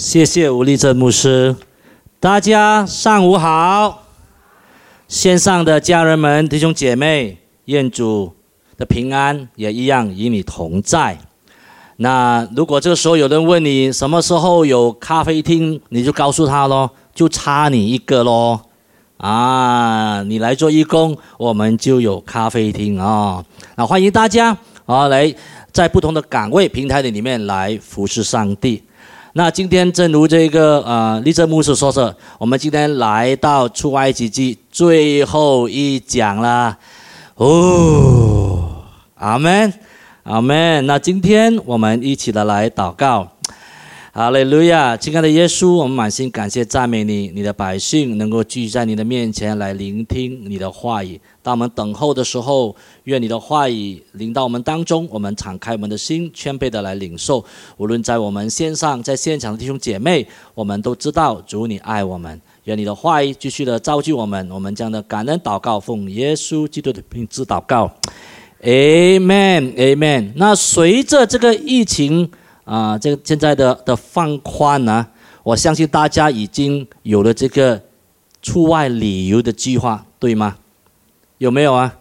[0.00, 1.54] 谢谢吴立正牧师，
[2.18, 4.06] 大家上午好。
[5.06, 8.32] 线上的家人们、弟兄姐妹，愿主
[8.78, 11.18] 的平安也一样与你同在。
[11.98, 18.58] 那如果这个时候有人问你什么时候有咖啡厅，你就告诉他咯，就差你一个咯。
[19.18, 23.44] 啊，你来做义工，我们就有咖啡厅啊。
[23.76, 24.56] 那欢迎大家
[24.86, 25.34] 啊，来
[25.70, 28.82] 在不同的岗位平台的里面来服侍上帝。
[29.32, 36.76] 那今天正如这个呃立正牧师说的，我们今天来到出埃及记最后一讲了。
[37.36, 38.82] 哦，
[39.14, 39.72] 阿门，
[40.24, 40.84] 阿门。
[40.84, 43.28] 那今天我们一起的来祷告。
[44.12, 51.20] 哈利路亚，亲爱的耶稣，我们满心感谢赞美你，你的百姓能够聚在你的面前来聆听你的话语。
[51.42, 57.44] 当我们等候的时候，愿你的话语临到我们当中，我们敞开我们的心，谦卑的来领受。
[57.76, 62.40] 无论在我们线上，在现场的弟兄姐妹，我们都知道主你爱我们。
[62.64, 64.50] 愿你的话语继续的造就我们。
[64.50, 67.90] 我们将的感恩祷告，奉耶稣基督的名字祷告
[68.62, 70.32] ，Amen，Amen。
[70.36, 72.30] 那随着这个疫情。
[72.62, 75.04] 啊，这个现在的的放宽呢，
[75.42, 77.82] 我相信大家已经有了这个
[78.42, 80.56] 出外旅游的计划，对吗？
[81.40, 81.96] 有没有啊？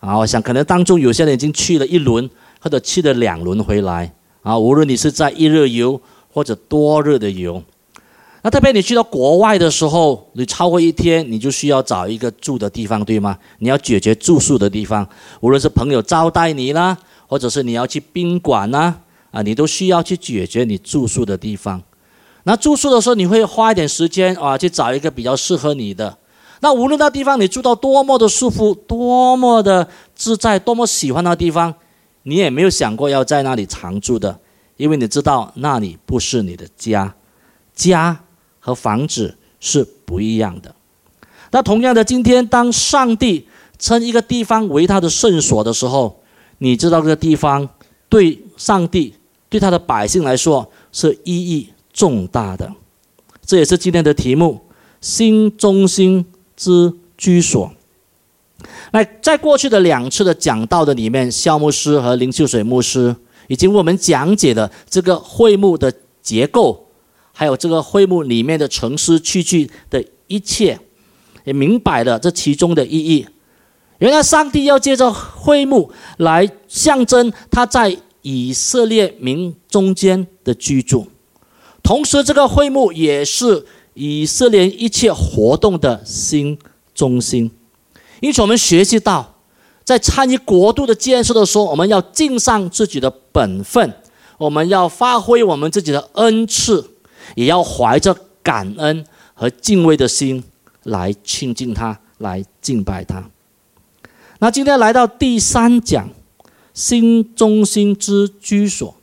[0.00, 2.28] 啊，我想可能当中有些人已经去了一轮，
[2.58, 4.10] 或者去了两轮回来。
[4.40, 6.00] 啊，无论你是在一日游
[6.32, 7.62] 或者多日的游，
[8.40, 13.36] 那特别你去到国外的时候，你超过一天，你就需要找一个住的地方，对吗？
[13.58, 15.06] 你要解决住宿的地方，
[15.40, 18.96] 无论是朋友招待你啦，或者是你要去宾馆呐。
[19.30, 21.82] 啊，你都需要去解决你住宿的地方。
[22.44, 26.16] 那住宿的时候，你会花一点时间啊，去找一个比较适合你的。
[26.60, 31.74] 那无论那地方你住到多么的舒服，多么的自在，多么喜欢那地方，
[32.22, 34.38] 你也没有想过要在那里常住的，
[34.76, 37.14] 因为你知道那里不是你的家。
[37.74, 38.20] 家
[38.58, 40.74] 和房子是不一样的。
[41.50, 46.20] 那同样的，今天当上帝称一个地方为他的圣所的时候，
[46.58, 47.68] 你知道这个地方
[48.08, 49.14] 对上帝。
[49.48, 52.72] 对他的百姓来说是意义重大的，
[53.44, 54.60] 这也是今天的题目
[55.02, 56.24] “新中心
[56.60, 57.72] 之居所”。
[58.92, 63.16] 那在过去的两次的讲道的里面，肖牧师和林秀水牧师
[63.48, 66.86] 已经为我们讲解了这个会幕的结构，
[67.32, 70.78] 还有这个会幕里面的城市器具的一切，
[71.44, 73.26] 也明白了这其中的意义。
[73.98, 77.96] 原来上帝要借着会幕来象征他在。
[78.22, 81.06] 以色列民中间的居住，
[81.82, 83.64] 同时这个会幕也是
[84.00, 86.58] 以色列一切活动的新
[86.94, 87.50] 中心。
[88.20, 89.34] 因此，我们学习到，
[89.84, 93.94] 在参与国度的建设的时候，我们要尽上自己的本分，
[94.38, 96.92] 我们要发挥我们自己的恩赐，
[97.34, 100.42] 也要怀着感恩和敬畏的心
[100.84, 103.28] 来亲近他，来敬拜他。
[104.38, 106.08] 那今天来到第三讲。
[106.72, 108.94] 新中心之居所，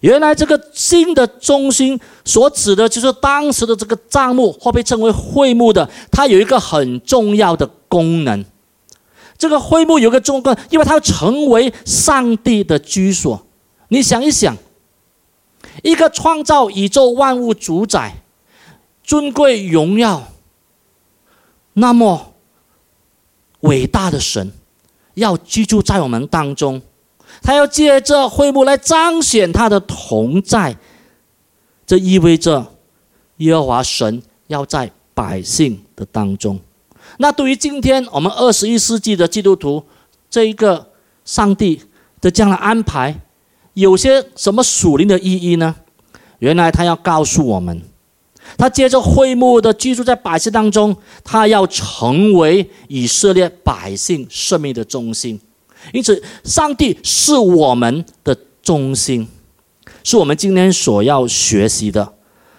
[0.00, 8.44] 原来这个新的中心所指的就是当时的这个帐幕，或被称为会幕的，它有一个很重要的功能。
[9.36, 13.46] 这个会幕有个重要，因为它要成为上帝的居所。
[13.88, 14.56] 你想一想，
[15.82, 18.22] 一个创造宇宙万物、主宰、
[19.02, 20.28] 尊贵、荣耀，
[21.74, 22.34] 那么
[23.60, 24.52] 伟大的神。
[25.14, 26.80] 要居住在我们当中，
[27.42, 30.76] 他要借着会幕来彰显他的同在，
[31.86, 32.74] 这意味着
[33.38, 36.60] 耶和华神要在百姓的当中。
[37.18, 39.82] 那对于今天我们二十一世纪的基督徒，
[40.28, 40.90] 这一个
[41.24, 41.80] 上帝
[42.20, 43.20] 的这样的安排，
[43.74, 45.74] 有些什么属灵的意义呢？
[46.40, 47.82] 原来他要告诉我们。
[48.56, 55.38] 他借着会幕的居住在百姓当中，他要成为以色列百姓生命的中心。
[55.92, 59.26] 因此，上帝是我们的中心，
[60.04, 62.14] 是我们今天所要学习的。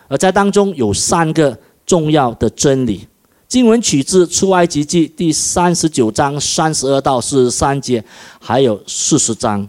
[0.08, 3.08] 而在当中有三个重要的真理。
[3.48, 8.04] 经文取自出埃及记第三十九章三十二到四十三节，
[8.40, 9.68] 还有四十章。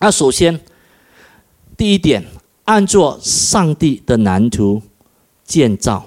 [0.00, 0.60] 那首先，
[1.76, 2.24] 第一点，
[2.64, 4.82] 按照上帝的蓝图。
[5.44, 6.06] 建造。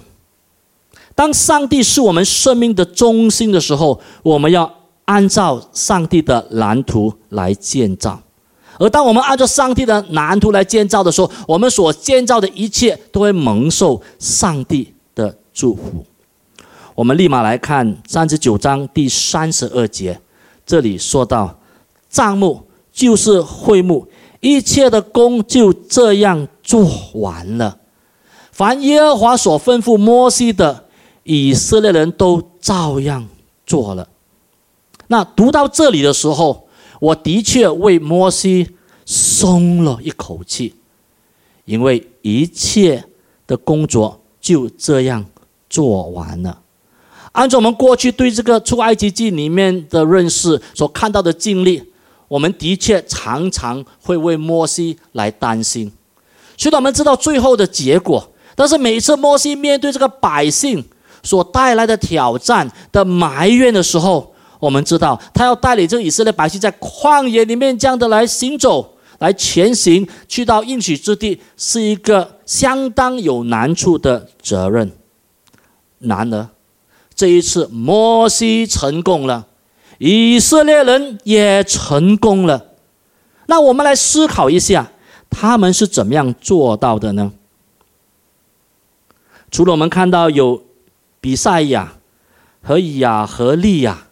[1.14, 8.20] 当上帝是我们生命的中心的时候，我们要按照上帝的蓝图来建造。
[8.78, 16.06] 而当我们按照上帝的蓝图来建造的时候，我们所建造的一切都会蒙受上帝的祝福。
[16.94, 20.20] 我们立马来看三十九章第三十二节，
[20.66, 21.58] 这里说到
[22.10, 24.08] 账目就是会幕，
[24.40, 27.78] 一切的工就这样做完了。
[28.52, 30.86] 凡耶和华所吩咐摩西的，
[31.24, 33.28] 以色列人都照样
[33.66, 34.08] 做了。
[35.08, 36.68] 那读到这里的时候，
[37.00, 38.70] 我的确为摩西
[39.06, 40.74] 松了一口气，
[41.66, 43.04] 因为一切
[43.46, 45.26] 的工作就这样
[45.70, 46.62] 做完了。
[47.34, 51.84] 按照我们过去对这个出埃及记里面的认识所看到的经历，
[52.28, 55.92] 我们的确常常会为摩西来担心。
[56.58, 60.84] 虽然我们知道最后的结果，但是每次摩西面对这个百姓
[61.22, 74.92] 所带来的挑战的埋怨的时候，我们知道他要带领这以色列百姓在旷野里面这样的来行走、来前行，去到应许之地，是一个相当有难处的责任。
[76.00, 76.50] 然而，
[77.14, 79.48] 这一次，摩西成功了，
[79.98, 82.66] 以色列人也成功了。
[83.48, 84.92] 那我们来思考一下，
[85.30, 87.32] 他们是怎么样做到的呢？
[89.52, 90.64] 除了我们看到有
[91.22, 91.94] 比赛亚
[92.62, 94.05] 和亚和利亚、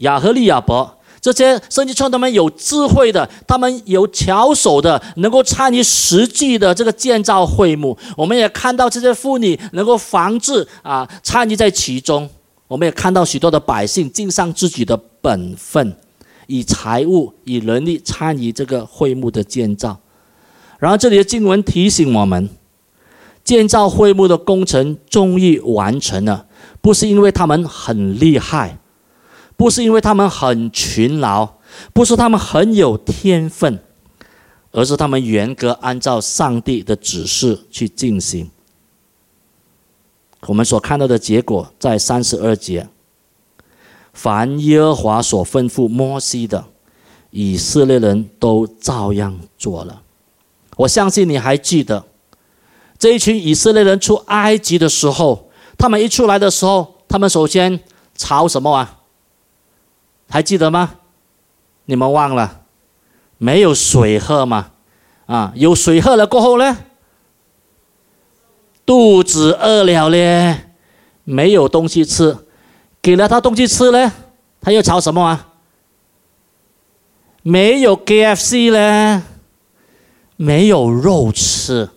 [0.00, 0.98] 亚和利亚伯。
[1.22, 7.94] 这些圣经中他们有智慧的，他们有巧手的，能够参与实际的这个建造会幕。
[8.16, 12.26] 我们也看到这些妇女能够防治啊，参与在其中。
[12.66, 15.94] 我们也看到许多的百姓尽上自己的本分，
[16.46, 19.98] 以财物、以人力参与这个会幕的建造。
[20.78, 22.48] 然后这里的经文提醒我们，
[23.44, 26.46] 建造会幕的工程终于完成了，
[26.80, 28.78] 不是因为他们很厉害。
[29.60, 31.46] 不是因为他们很勤劳，
[31.92, 33.78] 不是他们很有天分，
[34.72, 38.50] 而是他们严格按照上帝的指示去进行。
[40.46, 42.88] 我们所看到的结果在三十二节，
[44.14, 46.64] 凡耶和华所吩咐摩西的，
[47.28, 50.00] 以色列人都照样做了。
[50.78, 52.02] 我相信你还记得，
[52.98, 57.78] 这一群以色列人出埃及的时候，他们一出来的时候，他们首先
[58.16, 58.96] 朝什么啊？
[60.30, 60.94] 还记得吗？
[61.84, 62.60] 你们忘了？
[63.36, 64.70] 没有水喝嘛？
[65.26, 66.78] 啊，有水喝了过后呢？
[68.86, 70.72] 肚子饿了咧，
[71.24, 72.36] 没有东西吃，
[73.02, 74.12] 给了他东西吃呢，
[74.60, 75.48] 他又吵什么啊？
[77.42, 79.22] 没有 KFC 呢，
[80.36, 81.88] 没有肉吃，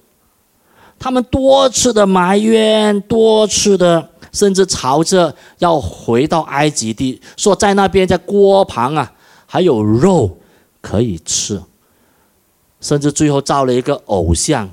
[0.98, 4.10] 他们多次的埋怨，多次的。
[4.34, 9.14] 甚至朝着要回到埃及地，说在那边在锅旁啊，
[9.46, 10.38] 还有肉
[10.82, 11.62] 可以吃。
[12.82, 14.70] 甚至最后造了一个偶像，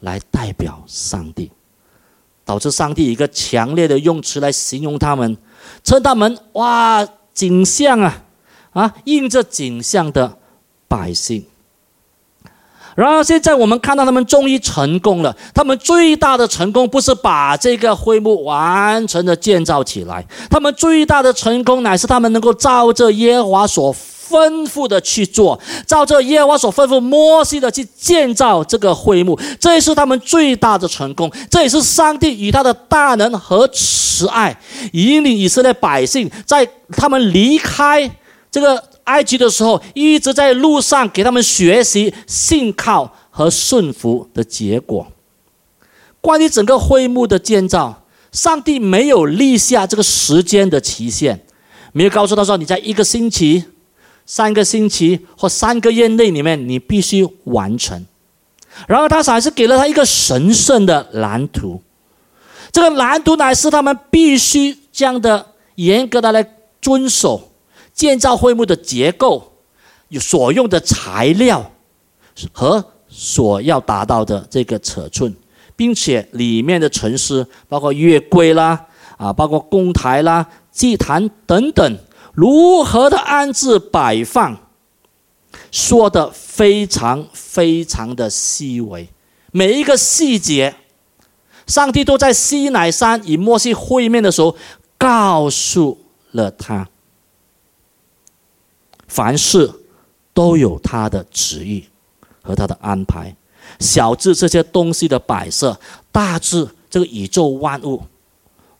[0.00, 1.50] 来代表上帝，
[2.44, 5.34] 导致上帝一个强烈的用词来形容他们，
[5.82, 8.24] 称他们哇景象啊
[8.72, 10.36] 啊印着景象的
[10.86, 11.46] 百姓。
[12.96, 15.34] 然而，现在我们看到他们终于成功了。
[15.52, 29.36] 他们最大的成功不是把这个会幕完成的建造起来，他们最大的成功乃是他们能够照着耶和华所吩咐的去做，照着耶和华所吩咐摩西的去建造这个会幕。
[29.58, 34.56] 这也是他们最大的成功，这也是上帝与他的大能和慈爱，
[34.92, 38.08] 引领以色列百姓在他们离开
[38.50, 38.80] 这个。
[39.04, 45.06] 埃及的时候，一直在路上给他们学习信靠和顺服的结果。
[46.20, 51.38] 关于整个会幕的建造，上帝没有立下这个时间的期限，
[51.92, 53.62] 没有告诉他说：“你在一个星期、
[54.24, 58.06] 三个星期或三个月内里面，你必须完成。”
[58.88, 61.82] 然而，他还是给了他一个神圣的蓝图。
[62.72, 65.46] 这个蓝图乃是他们必须这样的
[65.76, 66.44] 严格的来
[66.80, 67.50] 遵守。
[67.94, 69.52] 建造会幕的结构，
[70.20, 71.70] 所用的材料
[72.52, 75.32] 和所要达到的这个尺寸，
[75.76, 78.86] 并且里面的陈设，包括月柜啦，
[79.16, 81.98] 啊，包括供台啦、祭坛等等，
[82.32, 84.58] 如何的安置摆放，
[85.70, 89.08] 说的非常非常的细微，
[89.52, 90.74] 每一个细节，
[91.68, 94.56] 上帝都在西乃山与摩西会面的时候
[94.98, 95.98] 告诉
[96.32, 96.88] 了他。
[99.14, 99.70] 凡事
[100.32, 101.84] 都有他的旨意
[102.42, 103.32] 和他的安排，
[103.78, 105.78] 小至这些东西的摆设，
[106.10, 108.02] 大至这个宇宙万物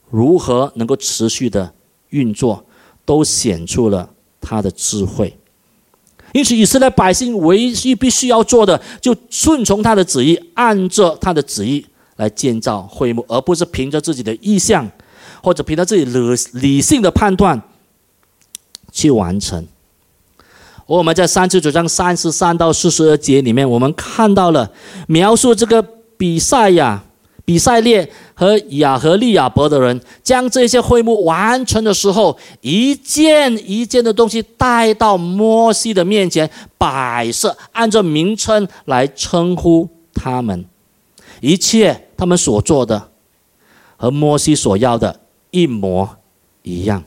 [0.09, 1.73] 如何能够持续的
[2.09, 2.65] 运作，
[3.05, 4.09] 都显出了
[4.41, 5.39] 他的智慧。
[6.33, 11.85] 因此，以色列百姓唯一必须要做的，就顺从他的旨意，按着他的旨意
[12.17, 14.91] 来建造会幕，而不是凭着自己的意向
[15.41, 16.19] 或者凭着自己理
[16.59, 17.61] 理性的判断
[18.91, 19.65] 去完成。
[20.85, 24.71] 我们在三十九章三十三到四十二节里面，我们看到了
[25.07, 25.81] 描述这个
[26.15, 27.03] 比赛呀
[27.43, 40.65] 比赛列和亚和利亚伯的人将这些会幕完成的时候，一件一件的东西带到摩西的面前摆设，按照名称来称呼他们。
[41.41, 43.09] 一切他们所做的
[43.97, 45.19] 和摩西所要的
[45.51, 46.07] 一模
[46.63, 47.03] 一样，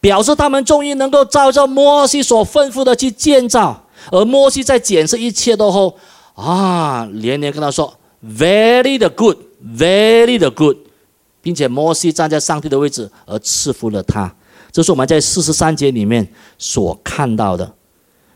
[0.00, 3.84] 表示他们终于能够照着摩西所吩咐的去建造。
[4.10, 5.96] 而摩西在检视一切都后，
[6.34, 10.76] 啊，连连跟他说：“Very good。” Very 的 good，
[11.40, 14.34] 并且摩西站在上帝的位置而赐福了他。
[14.72, 16.26] 这是我们在四十三节里面
[16.58, 17.72] 所看到的。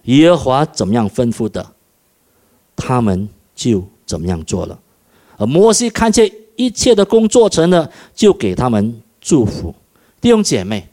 [0.04, 1.66] 耶和华怎么样吩咐的，
[2.76, 4.78] 他们就怎么样做了。
[5.36, 9.74] 而摩西看见一切的工作成了，就给他们祝福。
[10.20, 10.88] 弟兄姐妹，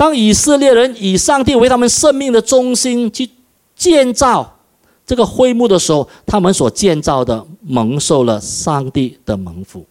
[0.00, 3.28] 当以色列人以上帝为他们生命的中心去
[3.76, 4.56] 建造。
[5.04, 9.84] 这个会幕的时候，他们所建造的蒙受了上帝的蒙福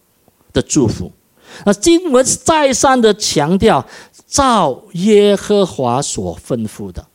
[0.52, 1.12] 的祝福。
[1.64, 3.86] 那经文再三的强调，
[4.26, 7.06] 照耶和华所吩咐的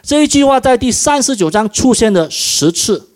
[0.00, 3.08] 这一句话，在第三十九章出现了十次，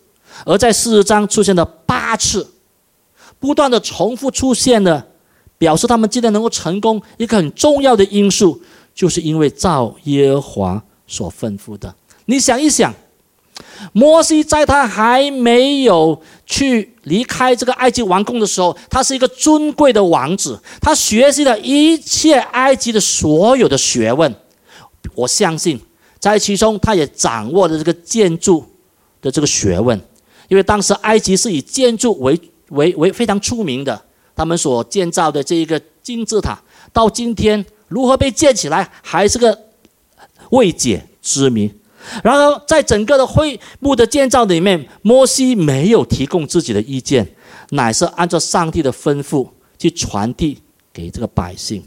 [0.45, 2.45] 而在四十章出现了八次，
[3.39, 5.05] 不断的重复出现了，
[5.57, 8.61] 表示他们今天能够成功一个很重要的因素，
[8.99, 11.95] 就是因为照耶和华所吩咐的。
[12.25, 12.93] 你想一想。
[13.93, 24.33] 摩西在他还没有去离开这个埃及王宫的时候，他是一个尊贵的王子，他学习了一切埃及的所有的学问。
[25.15, 25.79] 我相信，
[26.19, 28.65] 在其中他也掌握了这个建筑
[29.21, 29.99] 的这个学问，
[30.49, 32.39] 因为当时埃及是以建筑为
[32.69, 34.01] 为为非常出名的，
[34.35, 36.57] 他们所建造的这一个金字塔，
[36.93, 39.59] 到今天如何被建起来，还是个
[40.51, 41.69] 未解之谜。
[42.23, 47.35] 然而，在整个的会幕的建造里面，摩西没有提供自己的意见，
[47.71, 50.57] 乃是按照上帝的吩咐去传递
[50.93, 51.83] 给这个百姓。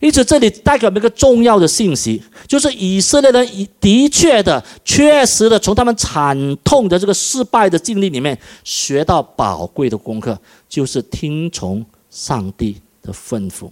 [0.00, 10.36] 因此，这里代表一个重要的信息，就是以色列人的确的、确实的从他们惨痛的这个失败的经历里面学到宝贵的功课，
[10.68, 13.70] 就是听从上帝的吩咐。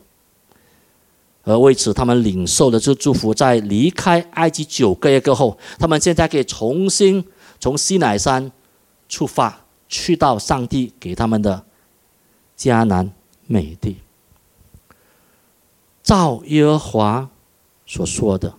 [1.43, 7.25] 而为此，他们领受了这祝福，在离开埃及九个月过后，他们现在可以重新
[7.59, 8.53] 从西乃山
[9.09, 11.65] 出发，去到上帝给他们的
[12.59, 13.11] 迦南
[13.47, 13.97] 美地。
[16.03, 17.31] 照耶和华
[17.87, 18.55] 所说的，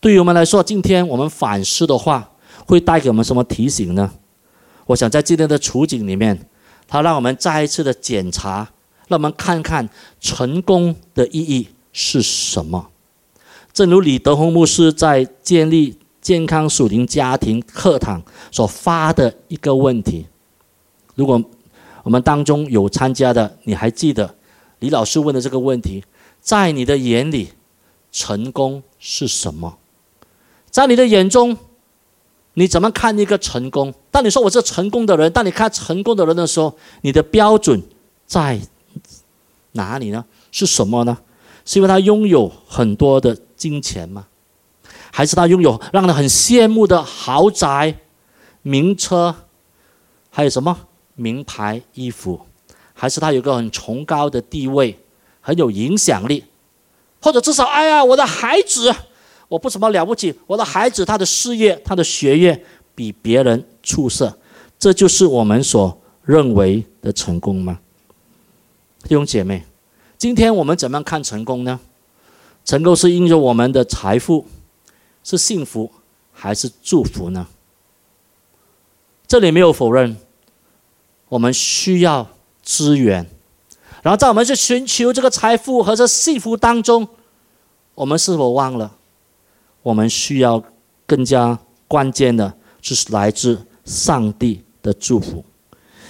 [0.00, 2.32] 对于我们来说，今天我们反思的话，
[2.66, 4.10] 会带给我们什么提醒呢？
[4.86, 6.48] 我想在今天的处境里面，
[6.88, 8.70] 他让我们再一次的检查，
[9.08, 9.88] 让我们看看
[10.20, 11.68] 成功的意义。
[11.98, 12.90] 是什么？
[13.72, 18.22] 正如李德宏牧师在建立健康属灵家庭课堂
[18.52, 20.26] 所发的一个问题。
[21.14, 21.42] 如果
[22.02, 24.34] 我们当中有参加的，你还记得
[24.80, 26.04] 李老师问的这个问题？
[26.38, 27.52] 在你的眼里，
[28.12, 29.78] 成功是什么？
[30.70, 31.56] 在你的眼中，
[32.52, 33.94] 你怎么看一个成功？
[34.10, 37.82] 当你说我是成功的人，当你看成功的人的时候，你的标准
[38.26, 38.60] 在
[39.72, 40.22] 哪里呢？
[40.52, 41.16] 是什么呢？
[41.66, 44.26] 是因为他拥有很多的金钱吗？
[45.12, 47.94] 还是他拥有让人很羡慕的豪宅、
[48.62, 49.34] 名车，
[50.30, 50.78] 还有什么
[51.14, 52.40] 名牌衣服？
[52.94, 54.98] 还是他有个很崇高的地位，
[55.40, 56.44] 很有影响力？
[57.20, 58.94] 或者至少，哎呀，我的孩子，
[59.48, 64.38] 我不怎么了不起，我的孩子他的事业、他的学业比别人出色，
[64.78, 67.80] 这就是我们所认为的成功吗？
[69.02, 69.64] 弟兄姐妹。
[70.18, 71.78] 今天我们怎么样看成功呢？
[72.64, 74.46] 成功是因着我们的财富，
[75.22, 75.90] 是幸福
[76.32, 77.46] 还是祝福呢？
[79.26, 80.16] 这里没有否认，
[81.28, 82.28] 我们需要
[82.62, 83.26] 资源。
[84.02, 87.08] 然后在我们去寻求这个财富和这幸福当中，
[87.94, 88.96] 我们是否忘了，
[89.82, 90.62] 我们需要
[91.06, 91.58] 更加
[91.88, 95.44] 关键的，就是来自上帝的祝福。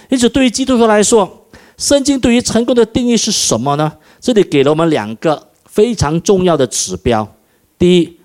[0.09, 1.46] 因此，对于基督徒来说，
[1.77, 3.93] 圣经对于成功的定义是什么呢？
[4.19, 7.35] 这里给了我们两个非常重要的指标。
[7.77, 8.17] 第一，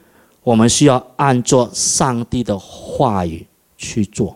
[0.42, 4.34] 我们需要按照上帝的话语去做；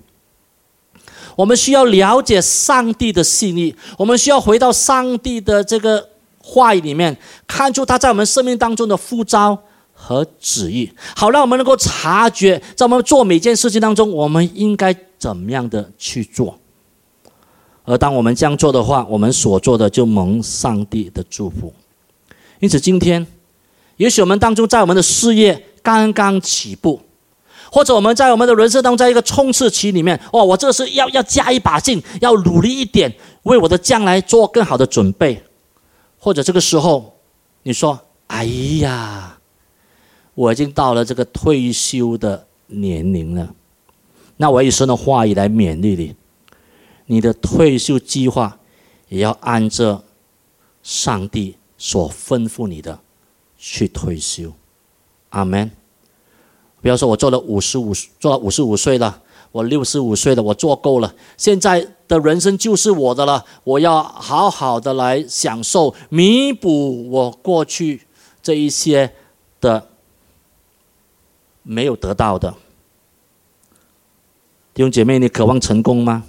[1.34, 9.58] 我们需要了解上帝的信意；我们需要回到上帝的这个话语里面，看出他在我们生命当中的呼召
[9.94, 16.58] 和旨意，好让我们能够察觉，在我们做每件事情当中，我们应该怎么样的去做。
[17.86, 21.72] 而当我们这样做的话，我们所做的就蒙上帝的祝福。
[22.58, 23.26] 因此，今天，
[23.96, 27.00] 也许我们当中在我们的事业刚刚起步，
[27.70, 33.14] 或者我们在我们的人生当中在一个冲刺期里面，哇，我这是要要加一把劲，要努力一点，
[33.44, 35.42] 为我的将来做更好的准备，
[36.18, 37.16] 或者这个时候
[37.62, 38.44] 你说：“哎
[38.80, 39.38] 呀，
[40.34, 43.54] 我已经到了这个退休的年龄了。”
[44.38, 46.14] 那我以神的话语来勉励你，
[47.06, 48.58] 你的退休计划
[49.08, 50.02] 也要按照
[50.82, 52.98] 上帝所吩咐你的
[53.56, 54.52] 去退休。
[55.30, 55.70] 阿门。
[56.82, 63.44] 比方说，我做了五十五，做了五十五岁了，我六十五岁了，我做够了，现在的人生就是我的了。
[63.64, 68.02] 我要好好的来享受，弥补我过去
[68.40, 69.12] 这一些
[69.60, 69.88] 的
[71.64, 72.54] 没有得到的。
[74.72, 76.24] 弟兄姐妹，你渴望成功吗？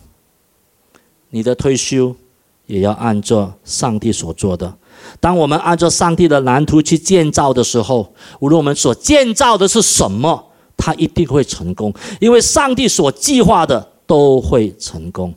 [1.29, 2.15] 你的退休
[2.65, 4.77] 也要按照上帝所做的。
[5.19, 15.33] 当我们按照上帝的蓝图去建造的时候，无论我们所建造的是什么，它一定会成功，因为上帝所计划的都会成功。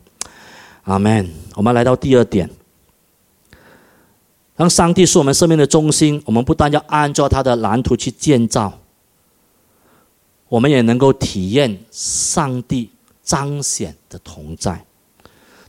[0.84, 1.28] 阿门。
[1.56, 2.48] 我们来到第二点，
[4.56, 8.72] 当上帝是我们生命的中心，我们不但要按照他的蓝图去建造，
[10.48, 12.90] 我们也能够体验上帝
[13.22, 14.84] 彰显的同在。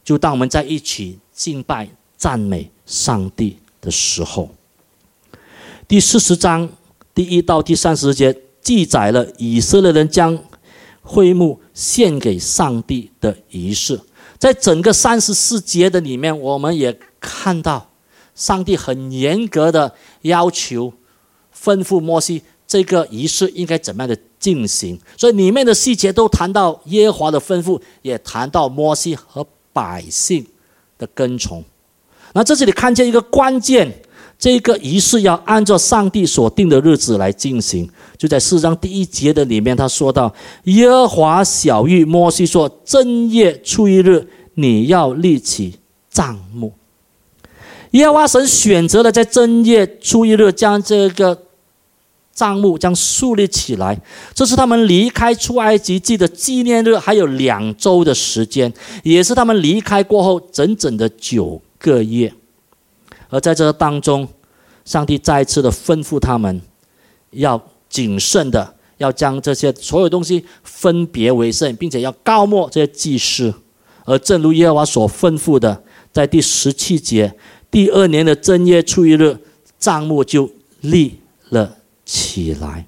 [0.03, 3.57] 就当我们在一起敬拜、赞美上帝。
[3.81, 4.47] 的时候，
[5.87, 6.69] 第四十章
[7.15, 8.31] 第一到第三十节
[8.61, 10.37] 记载了以色列人将
[11.01, 13.99] 会幕献给上帝的仪式。
[14.37, 17.89] 在整个三十四节的里面，我们也看到
[18.35, 20.93] 上帝很严格的要求，
[21.51, 24.99] 吩咐摩西这个仪式应该怎么样的进行。
[25.17, 29.43] 所以里面的细节都谈到耶和华的吩咐，也谈到摩西和
[29.73, 30.45] 百姓
[30.97, 31.63] 的跟从。
[32.33, 33.91] 那在这里看见一个关键，
[34.39, 37.89] 这个仪式要按照上帝所定的日子来进行。
[38.17, 40.33] 就在四章第一节的里面，他说到
[40.65, 46.73] ：“耶和华小玉摩西说，正月初一日，你要立起帐幕。”
[47.91, 51.37] 耶和华神选择了在正月初一日将这个
[52.33, 53.99] 账目将树立起来，
[54.33, 58.71] 这是他们离开出埃及记的纪念日，还有两周的时间，
[59.03, 61.61] 也是他们离开过后整整的九。
[61.83, 62.31] 个月，
[63.29, 64.27] 而在这当中，
[64.85, 66.61] 上帝再次的吩咐他们，
[67.31, 73.51] 要谨慎的，要将这些所有东西分别为圣，并且要告没这些祭司。
[74.05, 75.81] 而正如耶和华所吩咐的，
[76.13, 77.33] 在第十七节，
[77.71, 79.35] 第二年的正月初一日，
[79.79, 80.47] 账目就
[80.81, 81.77] 立了
[82.11, 82.85] 起来，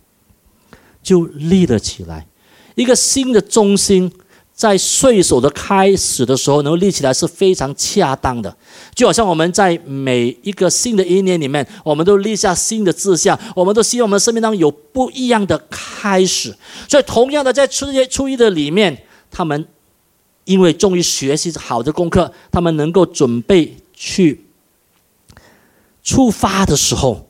[1.01, 2.27] 就立了起来，
[2.75, 4.11] 一个新的中心。
[4.55, 8.55] 在岁首的开始的时候，能够立起来是非常恰当的，
[8.93, 16.55] 就好像我们在每一个新的一年里面，我们都立下新的志向，我们都希望我们生命当中有不一样的开始。
[16.87, 19.65] 所以，同样的，在初一初一的里面，他们
[20.45, 24.45] 因为终于学习好的功课，他们能够准备去
[26.03, 27.27] 出发的时候，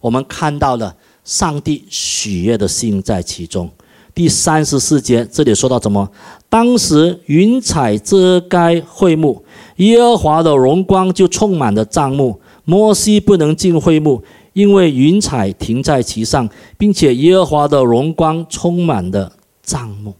[0.00, 3.70] 我们看到了上帝喜悦的心在其中。
[4.14, 6.10] 第三十四节，这里说到怎么？
[6.48, 9.42] 当时云彩遮盖会幕，
[9.76, 12.38] 耶和华的荣光就充满了帐幕。
[12.64, 19.32] 摩西不能进会幕，因为云彩停在其上，并且耶和华的荣光充满了
[19.62, 20.14] 帐幕。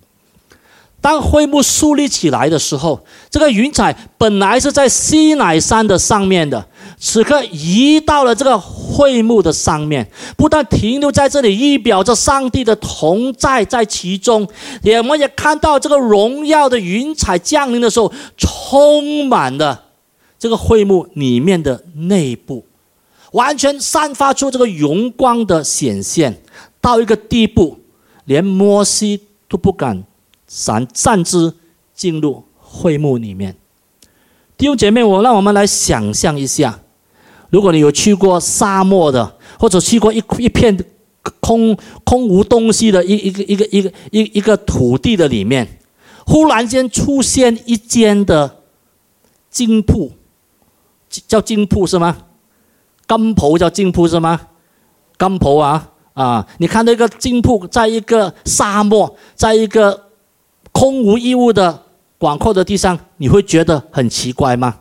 [1.00, 6.66] 当会幕树立起来的时候，这个云彩本来是在西乃山的上面的，
[7.04, 14.48] 此刻移到了这个会幕的上面，不但停留在这里，预表着上帝的同在在其中。
[14.82, 19.86] 也我们也看到这个荣耀的云彩降临的时候，充满了
[20.38, 22.64] 这个会幕里面的内部，
[23.32, 26.40] 完全散发出这个荣光的显现，
[26.80, 27.80] 到一个地步，
[28.26, 30.04] 连摩西都不敢。
[30.46, 31.56] 擅擅自
[31.94, 33.56] 进入会幕里面，
[34.58, 36.81] 弟兄姐妹，我让我们来想象一下，
[37.52, 40.76] 如果你有去过沙漠的，或者去过一一片
[41.38, 45.78] 空空无东西的一一个一个一个一一个土地的里面，
[46.26, 48.62] 忽然间出现一间的
[49.50, 50.12] 金铺，
[51.28, 52.16] 叫金铺是吗？
[53.06, 54.40] 金铺叫金铺是吗？
[55.18, 56.46] 金铺啊啊！
[56.58, 60.08] 你看那个金铺，在一个沙漠，在一个。
[60.74, 61.82] 空无一物的
[62.16, 64.74] 广阔的地上，你会觉得很奇怪吗？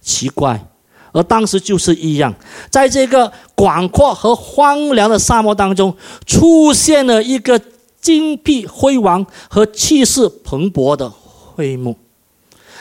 [0.00, 0.68] 奇怪，
[1.14, 2.34] 而当时就是一样，
[2.68, 5.96] 在这个广阔和荒凉的沙漠当中，
[6.26, 7.58] 出现了一个
[8.00, 11.96] 金碧辉煌和气势蓬勃的会幕，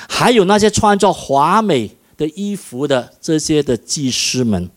[0.10, 4.68] 还有那些穿着华美的衣服的这些的祭司们，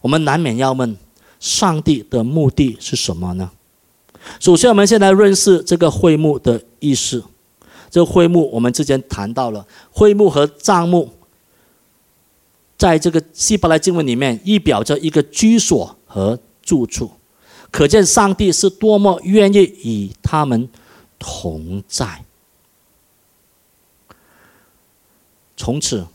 [0.00, 0.96] 我们难免要问：
[1.40, 3.50] 上帝的目的是什么呢？
[4.38, 7.24] 首先，我们先来认识这个会幕的意思。
[7.90, 11.10] 这个会幕我们之前谈到了，会幕和帐幕，
[12.80, 17.10] 在这个希伯来经文里面，意表着一个居所和住处，
[17.70, 20.66] 可见上帝是多么愿意与他们
[21.18, 22.24] 同在。
[25.58, 26.06] 从此，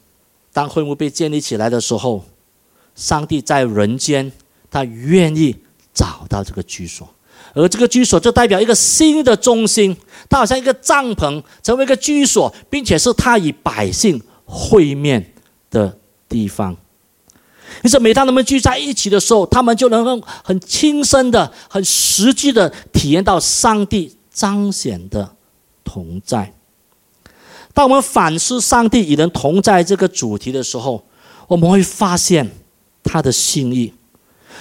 [0.51, 2.25] 当会幕被建立起来的时候，
[2.95, 4.31] 上帝在人间，
[4.71, 5.55] 他愿意
[5.93, 7.07] 找到这个居所。
[7.53, 9.95] 而这个居所就代表一个新的中心，
[10.27, 15.31] 它好像一个帐篷，成为一个居所，并且是他与百姓会面
[15.69, 15.99] 的
[16.35, 16.75] 地方。
[17.81, 25.35] 于是，每当他们聚在一起的时候，他们就能够很亲身的、很实际的体验到上帝彰显的
[25.85, 26.53] 同在。
[27.73, 31.05] 当我们反思上帝与人同在这个主题的时候，
[31.47, 32.49] 我们会发现
[33.01, 33.93] 他的心意。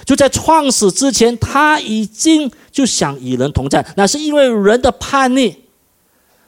[0.04, 5.56] 就在创始之前，他已经就想与人同在，那是因为人的叛逆，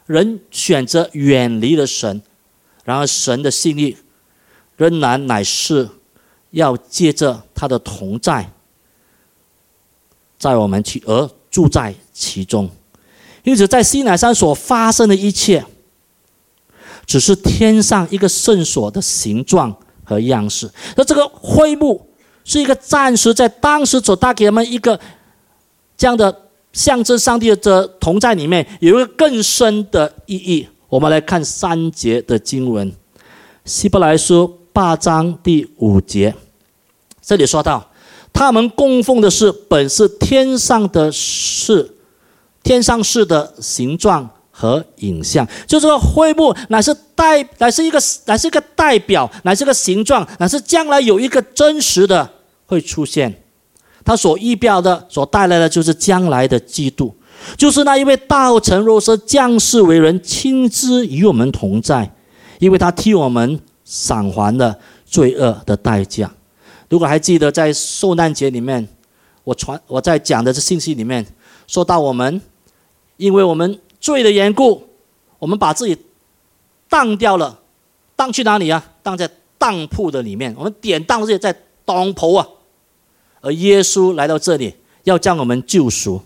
[0.07, 2.23] 人选择远离了神，
[2.85, 3.97] 然而神的心意
[4.77, 5.89] 仍然乃是
[6.51, 8.51] 要借着他的同在，
[10.39, 12.71] 在我们去而住在其中。
[13.43, 15.65] 因此，在西乃山所发生的一切，
[17.05, 22.07] 只是天上一个圣所的形状和样式，那这个灰幕。
[22.49, 24.97] 是一个暂时在当时所带给他们一个
[25.97, 26.33] 这样的
[26.73, 30.69] 象征，上帝的同在里面有一个更深的意义。
[30.89, 32.89] 我们来看三节的经文，
[33.65, 36.35] 《希伯来书》八章第五节，
[37.23, 37.91] 这里说到，
[38.31, 41.97] 他们供奉的是本是天上的事，
[42.63, 44.29] 天上事的形状。
[44.59, 52.27] 和影像，就这个灰幕乃是代，乃是一个，乃是一个代表，乃是个形状，乃是将来有一个真实的
[52.65, 53.43] 会出现。
[54.03, 57.15] 他所预表的，所带来的就是将来的基督，
[57.59, 62.11] 就是那一位道成肉身降世为人，亲自与我们同在，
[62.59, 66.31] 因为他替我们偿还了罪恶的代价。
[66.91, 68.87] 如果还记得在受难节里面，
[69.45, 71.25] 我传我在讲的这信息里面
[71.67, 72.39] 说到我们，
[73.17, 73.81] 因为我们。
[73.99, 74.85] 罪的缘故，
[75.39, 75.97] 我们把自己
[76.89, 77.61] 当掉了，
[78.15, 78.93] 当去哪里啊？
[79.03, 81.53] 当在当铺的里面，我们典当这些在
[81.85, 82.47] 当铺啊。
[83.41, 86.21] 而耶稣来到这里，要将我们救赎。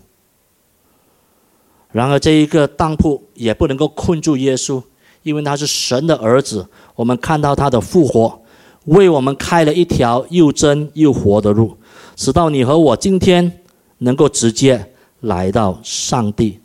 [1.91, 4.83] 然而，这一个当铺也不能够困住耶稣，
[5.23, 6.67] 因为他是神的儿子。
[6.95, 8.41] 我们看到他的复活，
[8.85, 11.77] 为我们开了一条又真又活的路，
[12.15, 13.61] 使到你和我今天
[13.99, 16.59] 能够直接来到上帝。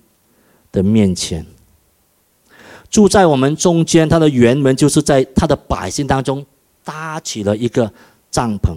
[0.73, 1.47] 的面前，
[2.91, 6.45] 住在我们中间，他的原文就是在他的百姓当中
[6.85, 7.91] 搭起了一个
[8.31, 8.77] 帐篷。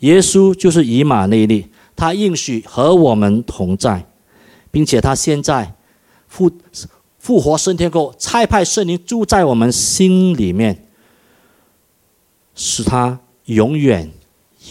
[0.00, 4.04] 耶稣就是以马内利，他应许和我们同在，
[4.70, 5.74] 并且他现在
[6.28, 6.50] 复
[7.22, 10.76] 复活升天后，差派圣灵住在我们心里面，
[12.56, 14.10] 使他永远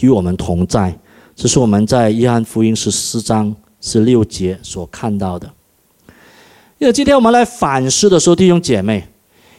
[0.02, 0.94] 与我们同在。
[1.34, 5.50] 这是我们在约翰福音十四章十六节所看到的。
[6.76, 9.08] 因为今天我们来反思的时候，弟兄姐妹，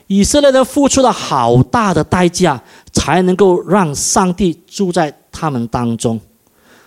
[0.06, 6.22] 以色列人付出了好大的代价，才能够让上帝住在他们当中。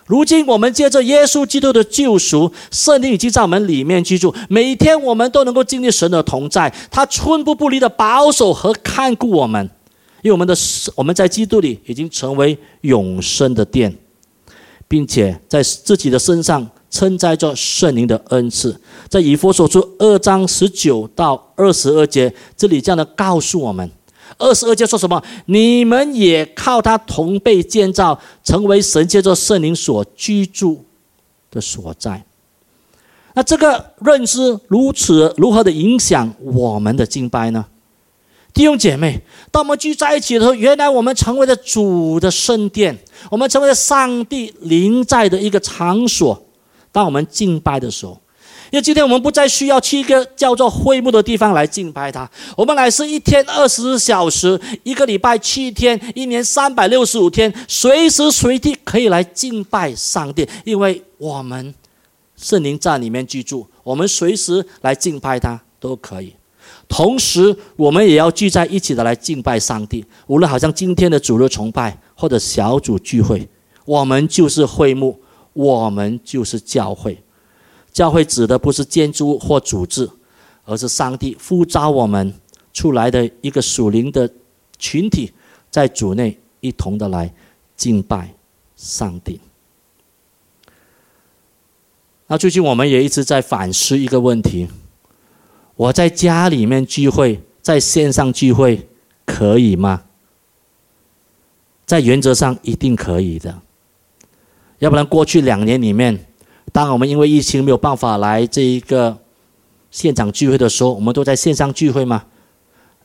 [0.06, 9.68] 如今我们借着耶稣基督的救赎，圣灵已经在我们里面居住，每天我们都能够经历神的同在，他寸步不离的保守和看顾我们。
[10.22, 10.56] 因为我们的
[10.94, 13.94] 我们在基督里已经成为永生的殿，
[14.88, 16.68] 并且在自己的身上。
[16.88, 18.74] 称载着圣灵的恩赐，
[19.08, 23.90] 在以佛所书二章十九到二十二节，这里这样的告诉我们：
[24.38, 25.22] 二十二节说什么？
[25.46, 30.84] 你们也靠他同被建造，成为神借着圣灵所居住
[31.50, 32.24] 的所在。
[33.34, 37.66] 那这个认知如此如何的影响我们的敬拜呢？
[38.54, 42.98] 弟兄姐妹，当我们聚在一起的时候，原来我们成为了主的圣殿，
[43.30, 46.42] 我们成为了上帝临在的一个场所。
[46.90, 48.18] 当我们敬拜的时候，
[48.76, 61.74] 因为今天我们不再需要去一个叫做会幕的地方来敬拜他，我们乃是一天二十四小时，一个礼拜七天，一年三百六十五天，随时随地可以来敬拜上帝，因为我们
[62.36, 66.34] 圣灵在里面居住，我们随时来敬拜他都可以。
[66.86, 73.48] 同时，我们也要聚在一起的来敬拜上帝，无论好像今天的主日崇拜或者小组聚会，
[73.86, 75.18] 我们就是会幕。
[75.54, 77.18] 我们就是教会，
[77.96, 80.06] 教会指的不是建筑或组织，
[80.66, 82.34] 而是上帝呼召我们
[82.74, 84.30] 出来的一个属灵的
[84.76, 85.32] 群体，
[85.70, 87.32] 在主内一同的来
[87.74, 88.34] 敬拜
[88.76, 89.40] 上帝。
[92.26, 94.68] 那最近我们也一直在反思一个问题：
[95.74, 98.86] 我在家里面聚会，在线上聚会
[99.24, 100.02] 可以吗？
[101.86, 103.62] 在原则上一定可以的。
[104.80, 106.26] 要不然过去两年里面，
[106.76, 109.16] 当我们因为疫情没有办法来这一个
[109.90, 112.26] 现场聚会的时候，我们都在线上聚会吗？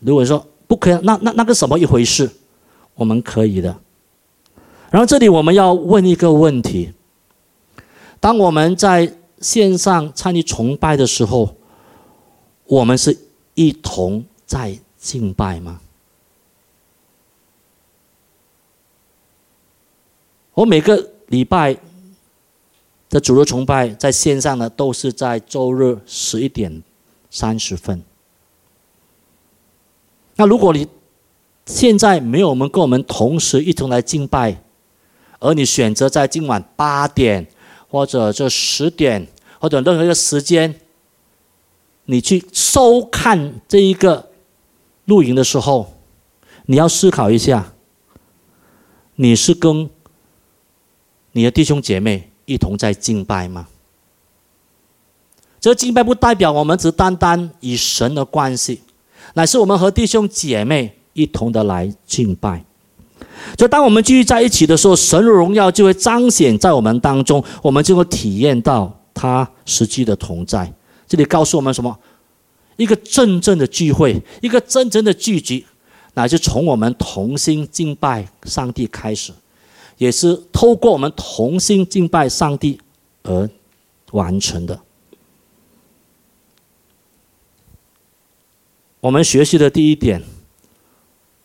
[0.01, 2.29] 如果说不可以，那那那个什么一回事？
[2.95, 3.73] 我们可以的。
[4.89, 6.91] 然后这里我们要问一个问题：
[8.19, 11.55] 当我们在线上参与崇拜的时候，
[12.65, 13.17] 我们是
[13.55, 15.79] 一同在敬拜吗？
[20.55, 21.77] 我每个礼拜
[23.11, 26.81] 这主日崇拜在线上呢，都是在周日十一点
[27.29, 28.01] 三十分。
[30.37, 30.87] 那如果你
[31.65, 34.63] 现在没有我们跟我们同时一同来敬拜，
[35.39, 37.45] 而你选择在今晚八点
[37.89, 39.27] 或者这十点
[39.59, 40.73] 或者任何一个时间，
[42.05, 44.29] 你去收看这一个
[45.03, 45.97] 录影的时候，
[46.67, 47.73] 你要思考一下，
[49.15, 49.89] 你是跟。
[51.33, 53.67] 你的弟兄姐妹一同在敬拜吗？
[55.59, 58.81] 这敬拜不代表我们只单单与神的关系，
[59.35, 62.65] 乃是我们和弟兄姐妹一同的来敬拜。
[63.55, 70.71] 就当我们聚在一起的时候，神的荣耀就会彰显在我们当中，我们就会体验到他实际的同在。
[71.07, 71.95] 这里告诉我们什么？
[72.77, 75.63] 一个真正的聚会，一个真正的聚集，
[76.15, 79.31] 乃是从我们同心敬拜上帝开始。
[80.01, 82.81] 也是透过我们同心敬拜上帝
[83.21, 83.47] 而
[84.13, 84.81] 完成的。
[88.99, 90.23] 我们学习的第一点：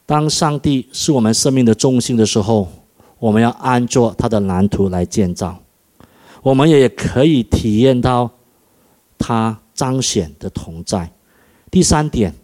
[0.07, 2.67] 当上帝是我们生命的中心的时候，
[3.19, 5.63] 我们要按照他的蓝图来建造。
[6.41, 8.31] 我们也可以体验到
[9.19, 11.13] 他彰显的同在。
[11.71, 12.35] 第三点，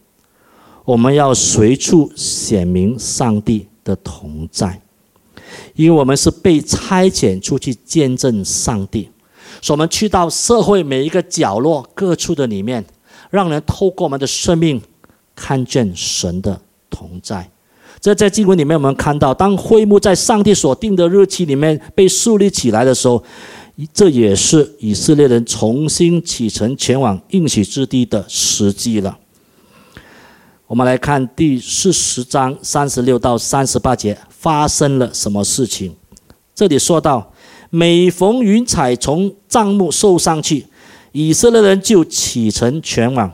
[0.84, 4.81] 我们要随处显明上帝的同在。
[5.74, 9.08] 因为我们是被差遣出去见证上帝，
[9.60, 12.84] 所以我们去到社会每一个角落、各处的里面，
[13.30, 14.80] 让人透过我们的生命
[15.34, 17.48] 看见神的同在。
[18.00, 23.22] 这在经文里面，我们看到，当会幕在上帝所定的日期里面被树立起来的时候，
[23.94, 29.16] 这也是以色列人重新启程前往应许之地的时机了。
[30.72, 34.16] 我们来看第四十章三十六到三十八节。
[34.30, 35.94] 发生了什么事情？
[36.54, 37.30] 这里说到，
[37.68, 40.64] 每逢云彩从帐幕收上去，
[41.12, 43.28] 以色列人就启程前往；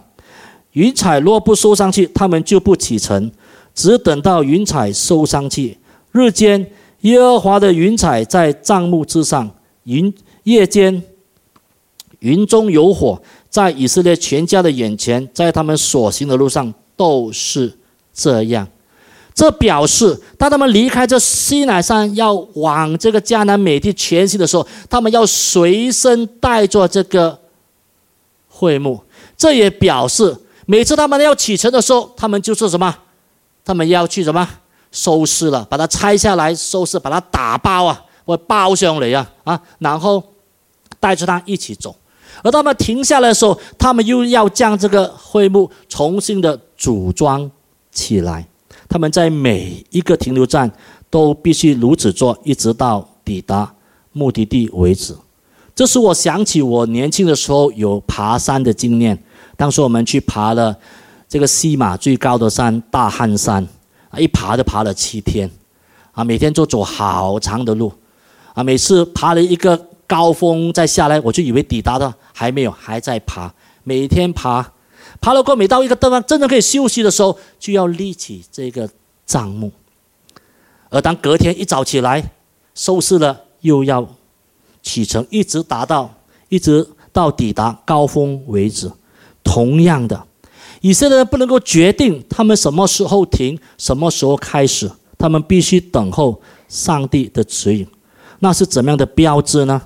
[0.72, 3.30] 云彩若不收上去，他们就不启程，
[3.72, 5.78] 只等到云彩收上去。
[6.10, 6.68] 日间，
[7.02, 9.46] 耶和华的云彩在帐幕之上；
[9.84, 11.00] 云夜间，
[12.18, 17.78] 云中有火，在以色列全家的眼前，在他们所行的路上都是
[18.12, 18.68] 这样。
[19.32, 27.38] 这表示，当他们离开这西乃山，要往这个迦南美地前行的时候，他们要随身带着这个
[28.48, 29.00] 会幕。
[29.36, 32.92] 这也表示，每次他们要启程的时候，他们就是什么？
[33.64, 34.48] 他们要去什么？
[34.90, 40.20] 收拾了，把它拆下来，收拾，把它打包啊，或包上来啊，啊，然后
[40.98, 41.94] 带着它一起走。
[42.42, 47.50] 而他们停下来的时候，他们又要将这个会幕重新的组装
[47.90, 48.46] 起来。
[48.88, 50.70] 他们在每一个停留站
[51.10, 53.74] 都必须如此做，一直到抵达
[54.12, 55.14] 目的地为止。
[55.74, 59.22] 这使我想起我年轻的时候有爬山的经验。
[59.56, 60.74] 当时我们去爬了
[61.28, 63.66] 这个西马最高的山大汉山，
[64.08, 65.50] 啊，一爬就爬了七天，
[66.12, 67.92] 啊，每天都走好长的路，
[68.54, 69.76] 啊，每次爬了一个
[70.08, 73.52] 高峰再下来，我就以为抵达了，还没有，还在爬，
[73.84, 74.72] 每天爬。
[75.20, 78.88] 爬了过，每到一个地方真正可以休息的时候，就要立起这个
[79.26, 79.70] 帐幕。
[80.90, 82.32] 而当隔天一早起来，
[82.74, 84.08] 收拾了，又要
[84.82, 86.14] 启程，一直达到，
[86.48, 88.90] 一直到抵达高峰为止。
[89.42, 90.26] 同样的，
[90.80, 97.86] 以色列人不能够决定他们什么时候停，什么时候开始，他们必须等候上帝的指引。
[98.38, 99.82] 那是怎么样的标志呢？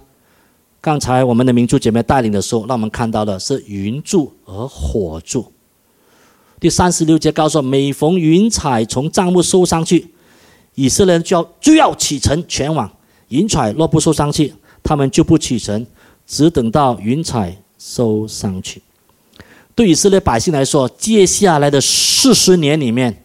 [0.83, 5.53] 刚才我们的民族姐妹带领的时候，让我们看到的是云柱和火柱。
[6.59, 10.09] 第三十六节告诉：每逢云彩从帐幕收上去，
[10.75, 12.90] 以色列人就要就要启程前往。
[13.29, 15.87] 云彩若不收上去，他们就不启程，
[16.27, 18.83] 只等到云彩收上去。
[19.77, 23.23] 对以色列百姓来说，接下来的四十年里面，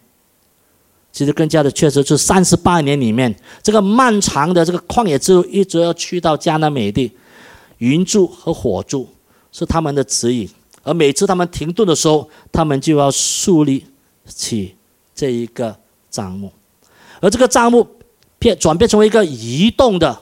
[1.12, 7.12] 其实更加的确实是三十八年里面，这个漫长的这个旷野之路，一直要去到迦南美地。
[7.80, 9.08] 云柱和火柱
[9.52, 10.50] 是他们的指引，
[10.84, 13.86] 而每次他们停顿的时候，他们就要树立
[14.26, 14.76] 起
[15.14, 15.76] 这一个
[16.10, 16.52] 帐幕，
[17.22, 17.88] 而这个帐幕
[18.40, 20.18] 变转变成为一个移动的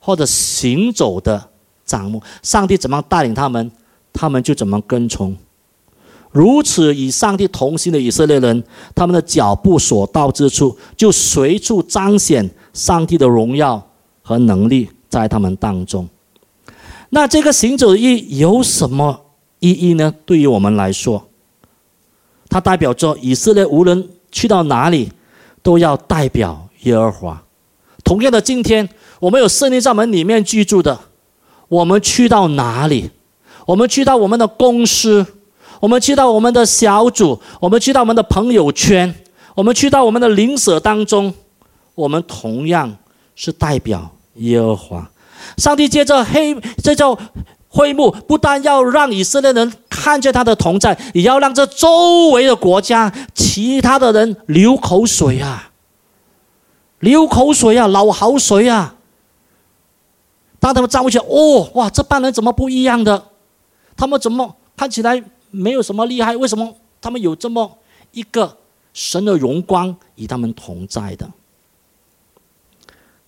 [0.00, 1.48] 或者行走的
[1.84, 2.22] 帐幕。
[2.42, 3.70] 上帝怎么带领他们，
[4.12, 5.36] 他们就怎么跟从。
[6.30, 8.62] 如此与上帝同行的以色列人，
[8.94, 13.90] 他们的脚步所到之处，就随处彰显上帝的荣耀
[14.22, 16.06] 和能力在他们当中。
[17.10, 19.26] 那这个行走的意义有什么
[19.60, 20.14] 意义呢？
[20.24, 21.28] 对于我们来说，
[22.48, 25.10] 它代表着以色列无论去到哪里，
[25.62, 27.42] 都要代表耶和华。
[28.04, 28.88] 同样的，今天
[29.20, 30.98] 我们有圣灵在门里面居住的，
[31.68, 33.10] 我们去到哪里？
[33.66, 35.26] 我们去到我们的公司。
[35.80, 39.14] 我们去到我们的小组，我们去到我们的朋友圈，
[39.54, 41.32] 我们去到我们的邻舍当中，
[41.94, 42.96] 我们同样
[43.36, 45.08] 是代表耶和华。
[45.56, 47.18] 上帝借着黑这叫
[47.68, 55.72] 会幕，不但要让以色列人看见他的同在，也要让这周围的国家其他的人流口水啊，
[57.00, 58.94] 流口水啊，老好水啊。
[60.60, 63.26] 当他们站过去，哦，哇，这帮人怎么不一样的？
[63.96, 65.22] 他们怎么看起来？
[65.50, 67.78] 没有什么厉害，为什么他们有这么
[68.12, 68.58] 一个
[68.92, 71.26] 神的荣光与他们同在的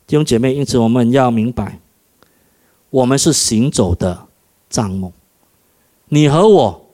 [0.06, 0.52] 弟兄姐妹？
[0.52, 1.78] 因此我们要明白，
[2.90, 4.26] 我们是行走的
[4.68, 5.12] 帐幕，
[6.08, 6.86] 你和我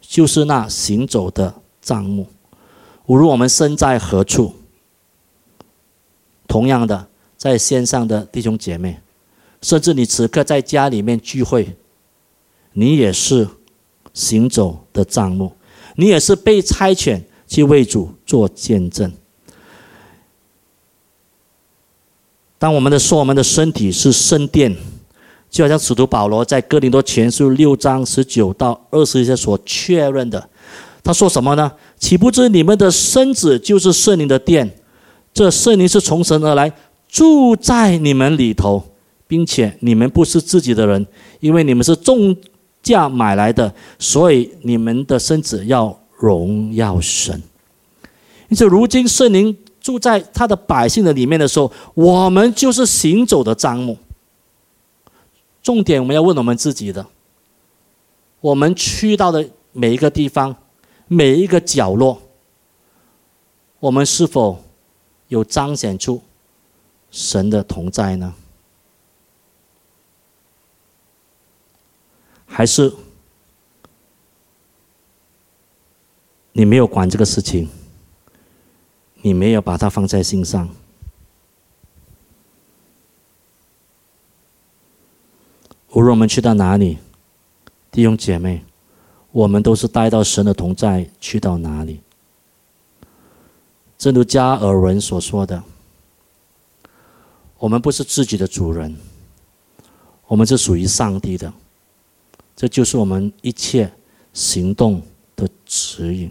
[0.00, 2.26] 就是那行走的帐幕。
[3.06, 4.54] 无论我们身在何处，
[6.48, 8.98] 同样的，在线上的弟兄姐妹，
[9.62, 11.76] 甚至你此刻在家里面聚会，
[12.72, 13.48] 你也是。
[14.14, 15.52] 行走的帐幕，
[15.96, 19.12] 你也是被差遣去为主做见证。
[22.56, 24.74] 当我们的说，我们的身体是圣殿，
[25.50, 30.48] 就好像使徒保罗在哥林多前书六章十九到二十节所确认的，
[31.02, 31.72] 他说什么呢？
[31.98, 34.70] 岂不知你们的身子就是圣灵的殿？
[35.32, 36.72] 这圣灵是从神而来，
[37.08, 38.82] 住在你们里头，
[39.26, 41.06] 并且你们不是自己的人，
[41.40, 42.36] 因为你们是重。
[42.82, 47.42] 价买来的，所以你们的身子要荣耀神。
[48.48, 53.98] 因此，如今圣灵住在他的百姓的里面的时候，我们就是行走的帐幕。
[55.66, 57.04] 重点我们要问我们自己的：
[58.40, 60.54] 我们去到的每一个地方、
[61.08, 62.22] 每一个角落，
[63.80, 64.62] 我们是否
[65.26, 66.22] 有彰显出
[67.10, 68.32] 神的同在呢？
[72.46, 72.94] 还是
[76.52, 77.68] 你没有管这个事情，
[79.20, 80.68] 你没有把它放在心上。
[85.96, 86.98] 无论我们去到哪里，
[87.90, 88.62] 弟兄姐妹，
[89.32, 92.02] 我们都是带到神的同在去到哪里。
[93.96, 95.62] 正如加尔文所说的，
[97.56, 98.94] 我们不是自己的主人，
[100.26, 101.50] 我们是属于上帝的。
[102.54, 103.90] 这就是我们一切
[104.34, 105.00] 行动
[105.34, 106.30] 的指引。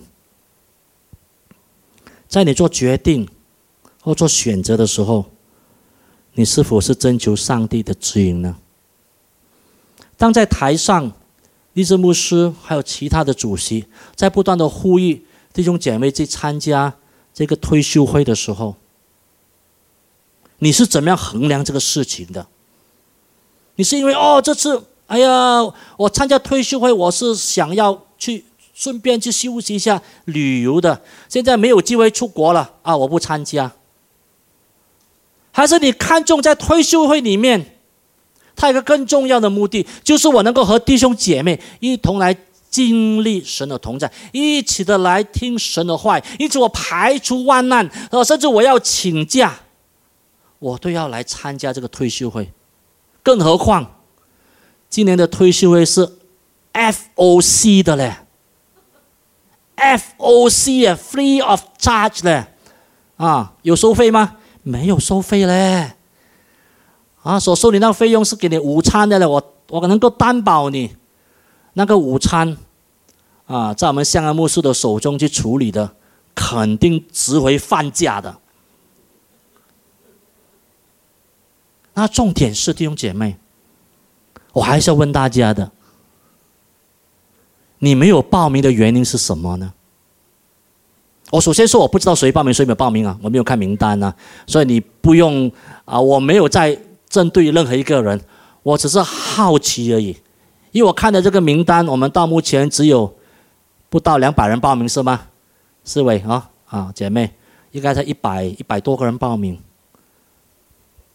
[2.28, 3.28] 在你做决定
[4.04, 5.26] 或做选择的时候，
[6.34, 8.56] 你是否是征求上帝的指引呢？
[10.18, 11.12] 当在台上，
[11.74, 16.94] 利兹牧师还有其他的主席在不断的呼吁弟兄姐妹去参加
[17.34, 18.76] 这个退休会的时候，
[20.60, 22.48] 你是怎么样衡量这个事情的？
[23.76, 24.84] 你是因为哦这次？
[25.08, 25.62] 哎呀，
[25.98, 31.04] 我参加退休会，我是想要去顺便去休息一下、旅游的。
[31.30, 33.72] 现在没有机会出国了啊，我不参加。
[35.52, 37.75] 还是你看中在退休会里面，
[38.56, 42.36] 它有个更重要的目的，就是我能够和弟兄姐妹一同来
[42.70, 46.20] 经历神的同在，一起的来听神的话。
[46.40, 49.54] 因此，我排除万难，呃，甚至我要请假，
[50.60, 52.52] 我都要来参加这个退休会。
[53.22, 53.92] 更何况。
[54.88, 56.10] 今年的退休会是
[56.72, 58.16] FOC 的嘞
[59.76, 62.46] ，FOC 啊，free of charge 嘞，
[63.18, 64.38] 啊，有收费吗？
[64.64, 65.96] 没有收费嘞，
[67.26, 70.96] 啊，所收你那个费用是给你午餐的了，我我能够担保你
[71.74, 72.56] 那个午餐，
[73.48, 75.96] 啊，在我们香安牧师的手中去处理的，
[76.36, 78.38] 肯定值回饭价的。
[81.96, 83.38] 那重点是弟兄姐妹。
[84.54, 85.72] 我还是要问大家的：
[87.80, 89.74] 你没有报名的原因是什么呢？
[91.32, 93.18] 我首先说，我不知道谁报名，谁没有报名啊？
[93.24, 94.14] 我没有看名单啊，
[94.46, 95.52] 所以你不用
[95.86, 96.00] 啊。
[96.00, 96.78] 我没有在
[97.16, 98.20] 针对任何一个人，
[98.62, 100.18] 我只是好奇而已。
[100.72, 103.16] 因为我看的这个名单，我们到目前只有
[103.90, 105.28] 不到两百人报名，是吗？
[105.86, 107.32] 四位啊啊，姐妹，
[107.72, 109.58] 应该才一百一百多个人报名。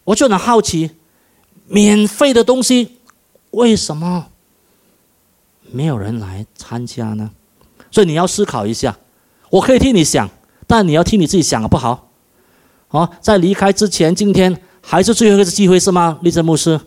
[0.05, 0.93] 我就很好奇，
[1.67, 2.97] 免费的东西
[3.51, 4.29] 为什么
[5.71, 7.31] 没有人来参加呢？
[7.91, 8.97] 所以你要思考一下。
[9.51, 10.31] 我可以替你想，
[10.67, 12.09] 但你要替你自己想，好不好？
[12.89, 16.19] 好，在离开之前，今天还是最后一次机会，是吗？
[16.21, 16.81] 丽珍牧师，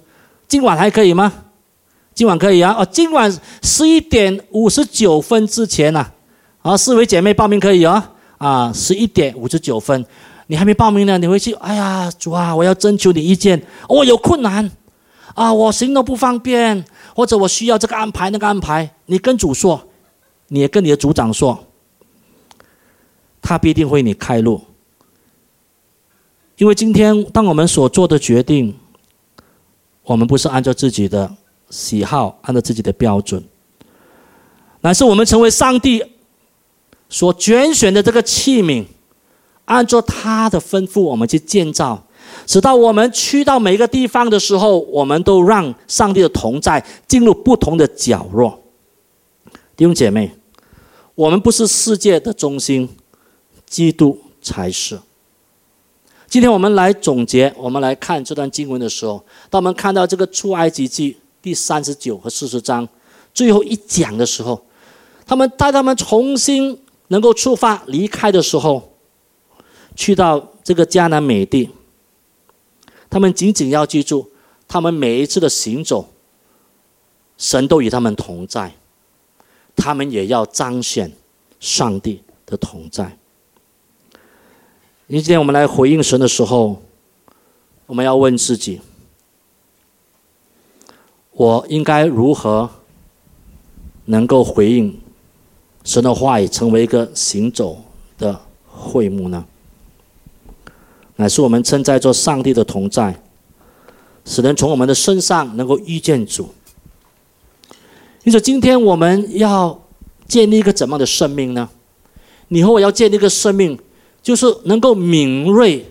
[0.46, 1.32] 今晚还可以吗？
[2.14, 2.76] 今晚可以啊！
[2.78, 6.12] 哦，今晚十一点五十九分之前呐？
[6.64, 8.12] 啊，四位姐妹报名可以啊！
[8.40, 10.06] 啊，十一点五十九分，
[10.48, 14.70] 你还没报名呢，你回去，哎呀，主啊，我要征求你意见，我有困难
[15.34, 16.84] 啊，我行动不方便，
[17.16, 19.82] 或者我需要这个安排那个安排，你跟主说，
[20.50, 21.58] 你也跟你的组长说，
[23.42, 24.62] 他必定为你开路，
[26.58, 28.76] 因为今天当我们所做的决定，
[30.04, 31.36] 我们不是按照自己的。
[31.70, 33.44] 喜好按照自己的标准，
[34.82, 36.04] 乃是我们成为上帝
[37.10, 38.86] 所拣选的这个器皿，
[39.66, 42.06] 按照他的吩咐，我们去建造，
[42.46, 48.62] 直到我们去到每一个地方的时候，我们都让上帝的同在进入不同的角落。
[49.76, 50.32] 弟兄姐妹，
[51.16, 52.88] 我们不是世界的中心，
[53.66, 55.00] 基督才是。
[56.34, 61.16] 今天我们来总结，我们来看这段经文的时候，当我们看到这个出埃及记。
[61.44, 62.90] 第三十九和四十章
[63.36, 64.66] 最后一讲的时候，
[65.28, 68.96] 他们带他们重新能够出发离开的时候，
[69.96, 71.70] 去到这个迦南美地。
[73.12, 74.32] 他们仅仅要记住，
[74.68, 76.10] 他们每一次的行走，
[77.38, 78.74] 神都与他们同在，
[79.76, 81.12] 他们也要彰显
[81.60, 83.20] 上帝的同在。
[85.14, 86.82] 今天我们来回应神的时候，
[87.86, 88.82] 我们要问自己。
[91.34, 92.68] 我应该如何
[94.06, 95.00] 能够回应
[95.84, 97.80] 神的话语，成为一个行走
[98.18, 99.46] 的会幕呢？
[101.18, 103.22] 乃是我们称在做上帝的同在，
[104.26, 106.50] 使人从我们的身上能够遇见主。
[108.24, 109.80] 因此，今天我们要
[110.28, 111.70] 建立一个怎么样的生命呢？
[112.48, 113.78] 你和我要建立一个生命，
[114.24, 115.86] 就是能够敏锐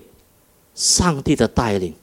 [0.75, 1.95] 上帝的带领。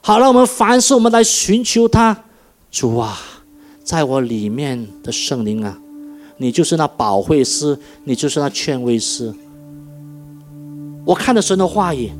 [0.00, 2.24] 好了，我们凡事我们来寻求他，
[2.70, 3.18] 主啊，
[3.84, 5.78] 在我里面的圣灵啊，
[6.38, 9.32] 你就是那保惠师，你就是那劝慰师。
[11.04, 12.10] 我看了神的话语，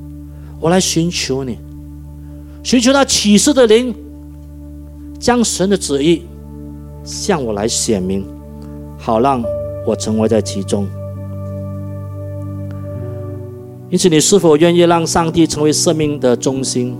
[0.61, 1.59] 我来寻求你，
[2.63, 3.95] 寻求那启示的灵，
[5.19, 6.23] 将神的旨意
[7.03, 8.27] 向我来显明，
[8.99, 9.43] 好让
[9.87, 10.87] 我成为在其中。
[13.91, 16.97] 因此，你是否愿意让上帝成为生命的中心？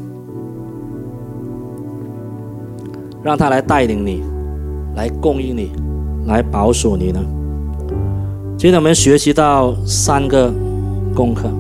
[3.23, 4.23] 让他来带领你，
[4.95, 5.73] 来供应你，
[6.27, 7.25] 来保守你呢。
[8.57, 10.53] 今天我们学习到三个
[11.15, 11.51] 功课。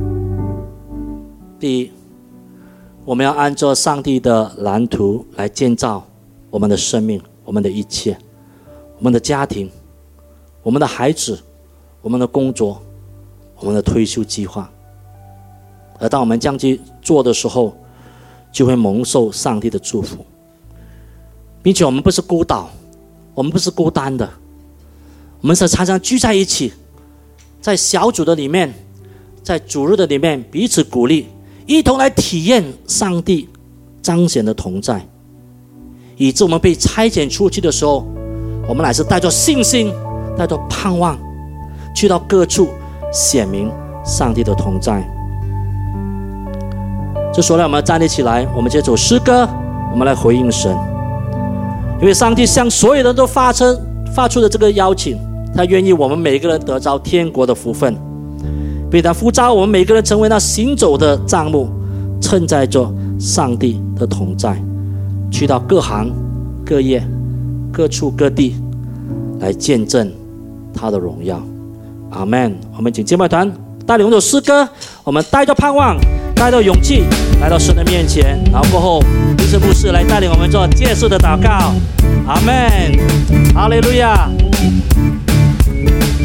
[1.59, 1.91] 第一，
[3.05, 6.07] 我们要按照上帝的蓝图来建造
[6.51, 8.16] 我们的生命，我们的一切，
[8.99, 9.70] 我们的家庭，
[10.62, 11.41] 我们的孩子，
[12.03, 12.81] 我们的工作，
[13.59, 14.70] 我们的退休计划。
[15.99, 17.76] 而当我们这样去做的时候，
[18.53, 20.18] 就会蒙受上帝的祝福。
[21.62, 22.68] 并且我们不是孤岛，
[23.32, 24.28] 我们不是孤单的，
[25.40, 26.70] 我们是常常聚在一起，
[27.59, 28.70] 在小组的里面，
[29.42, 31.26] 在主日的里面彼此鼓励，
[31.66, 33.49] 一同来体验上帝
[34.03, 35.09] 彰显的同在，
[36.18, 38.07] 以致我们被差遣出去的时候，
[38.68, 39.90] 我们乃是带着信心，
[40.36, 41.18] 带着盼望，
[41.97, 42.68] 去到各处
[43.11, 43.72] 显明
[44.05, 45.03] 上帝的同在。
[47.35, 49.49] 这说让，我们站立起来，我们接走诗歌，
[49.91, 50.72] 我们来回应神。
[52.01, 53.64] 因为上帝向所有人都发出
[54.14, 55.18] 发出的这个邀请，
[55.53, 57.97] 他愿意我们每个人得着天国的福分，
[58.89, 61.68] 被他呼召我们每个人成为那行走的帐幕，
[62.20, 64.57] 承载着上帝的同在，
[65.28, 66.09] 去到各行
[66.64, 67.05] 各业、
[67.72, 68.55] 各处各地，
[69.41, 70.09] 来见证
[70.72, 71.43] 他的荣耀。
[72.11, 72.57] 阿门。
[72.76, 73.51] 我们请敬拜团
[73.85, 74.68] 带领我们首诗歌，
[75.03, 75.97] 我们带着盼望，
[76.37, 77.03] 带着勇气。
[77.41, 79.01] 来到神的面前，然后过后，
[79.37, 81.74] 牧师牧师来带领我们做结束的祷告。
[82.26, 82.99] 阿门，
[83.55, 84.30] 哈利路亚。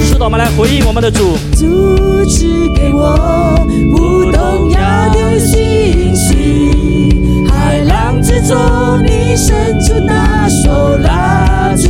[0.02, 1.38] 是的，我们来回应我们的主。
[1.56, 3.16] 主赐给我
[3.92, 4.80] 不动摇
[5.10, 8.58] 的信心，海浪之中
[9.06, 11.90] 你伸出那手拉住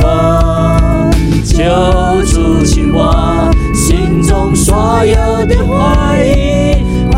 [0.00, 1.10] 我，
[1.44, 6.75] 救出去我心中所有的怀疑，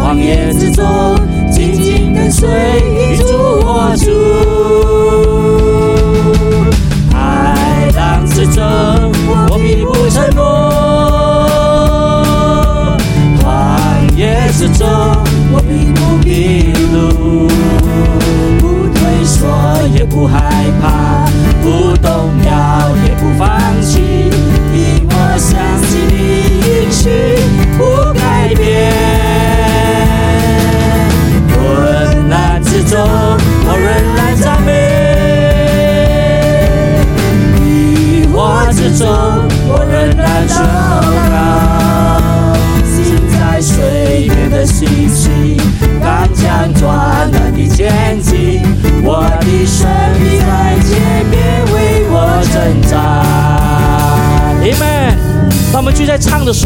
[0.09, 0.85] 旷野之中。
[2.31, 2.47] 随
[3.19, 5.38] 主我主。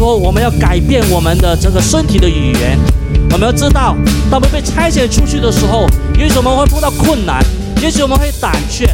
[0.03, 2.77] 说，我们要改变我们的这个身体的语言。
[3.31, 3.95] 我们要知道，
[4.29, 5.87] 当我们被拆解出去的时候，
[6.19, 7.41] 也许我们会碰到困难，
[7.81, 8.85] 也许我们会胆怯。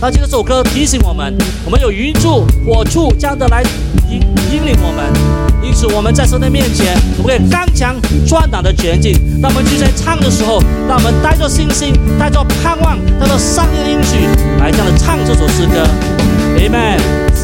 [0.00, 1.32] 但这首歌提醒我们，
[1.64, 3.62] 我们有云柱、火柱这样的来
[4.10, 5.06] 引引领我们。
[5.62, 7.94] 因此，我们在神的面前，我们可以刚强
[8.26, 9.14] 壮胆的前进。
[9.40, 14.26] 当我们聚在唱的时候，让我们带着信心，带着盼望，带着上帝的应许，
[14.58, 15.86] 来这样的唱这首诗歌。
[16.58, 17.35] Amen。